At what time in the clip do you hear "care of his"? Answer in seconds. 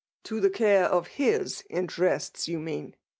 0.49-1.63